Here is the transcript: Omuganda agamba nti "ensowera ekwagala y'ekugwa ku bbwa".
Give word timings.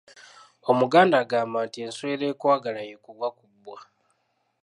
Omuganda 0.69 1.15
agamba 1.23 1.57
nti 1.67 1.77
"ensowera 1.85 2.25
ekwagala 2.33 2.79
y'ekugwa 2.89 3.27
ku 3.37 3.43
bbwa". 3.51 3.79